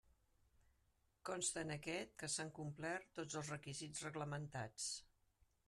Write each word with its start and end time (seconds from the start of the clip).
Consta 1.29 1.61
en 1.65 1.73
aquest 1.75 2.15
que 2.23 2.29
s'han 2.37 2.51
complert 2.61 3.07
tots 3.19 3.39
els 3.43 3.53
requisits 3.55 4.05
reglamentats. 4.09 4.89